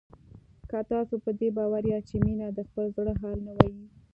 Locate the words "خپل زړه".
2.67-3.13